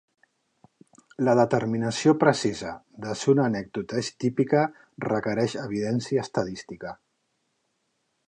[1.27, 2.71] La determinació precisa
[3.03, 4.63] de si una anècdota és "típica"
[5.09, 6.97] requereix evidència estadística.